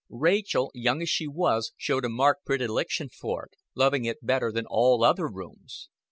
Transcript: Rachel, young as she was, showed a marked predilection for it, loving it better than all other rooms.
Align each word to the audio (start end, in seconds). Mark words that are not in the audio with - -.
Rachel, 0.09 0.71
young 0.73 1.03
as 1.03 1.09
she 1.11 1.27
was, 1.27 1.73
showed 1.77 2.05
a 2.05 2.09
marked 2.09 2.43
predilection 2.43 3.07
for 3.09 3.45
it, 3.45 3.51
loving 3.75 4.05
it 4.05 4.25
better 4.25 4.51
than 4.51 4.65
all 4.67 5.03
other 5.03 5.27
rooms. 5.27 5.89